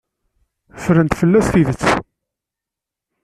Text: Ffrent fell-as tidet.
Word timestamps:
Ffrent 0.83 1.13
fell-as 1.19 1.47
tidet. 1.53 1.81